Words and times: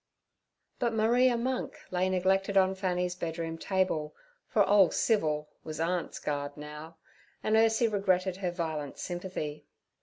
But 0.79 0.95
'Maria 0.95 1.37
Monk' 1.37 1.77
lay 1.91 2.09
neglected 2.09 2.57
on 2.57 2.73
Fanny's 2.73 3.13
bedroom 3.13 3.59
table, 3.59 4.15
for 4.47 4.67
'Ole 4.67 4.89
Civil' 4.89 5.47
was 5.63 5.79
aunt's 5.79 6.17
guard 6.17 6.57
now, 6.57 6.97
and 7.43 7.55
Ursie 7.55 7.87
regretted 7.87 8.37
her 8.37 8.49
violent 8.49 8.97
sympathy. 8.97 9.67